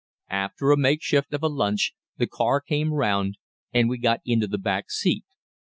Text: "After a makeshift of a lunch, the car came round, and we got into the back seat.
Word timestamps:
"After 0.31 0.71
a 0.71 0.77
makeshift 0.77 1.31
of 1.31 1.43
a 1.43 1.47
lunch, 1.47 1.93
the 2.17 2.25
car 2.25 2.59
came 2.59 2.91
round, 2.91 3.37
and 3.71 3.87
we 3.87 3.99
got 3.99 4.21
into 4.25 4.47
the 4.47 4.57
back 4.57 4.89
seat. 4.89 5.25